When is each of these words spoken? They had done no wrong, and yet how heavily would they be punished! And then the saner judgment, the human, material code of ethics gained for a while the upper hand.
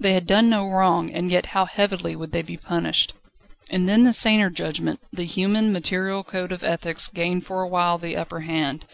They 0.00 0.14
had 0.14 0.26
done 0.26 0.48
no 0.48 0.70
wrong, 0.70 1.10
and 1.10 1.30
yet 1.30 1.44
how 1.52 1.66
heavily 1.66 2.16
would 2.16 2.32
they 2.32 2.40
be 2.40 2.56
punished! 2.56 3.12
And 3.68 3.86
then 3.86 4.04
the 4.04 4.12
saner 4.14 4.48
judgment, 4.48 5.00
the 5.12 5.26
human, 5.26 5.70
material 5.70 6.24
code 6.24 6.50
of 6.50 6.64
ethics 6.64 7.08
gained 7.08 7.44
for 7.44 7.60
a 7.60 7.68
while 7.68 7.98
the 7.98 8.16
upper 8.16 8.40
hand. 8.40 8.86